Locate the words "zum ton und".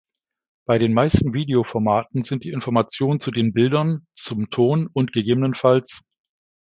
4.15-5.13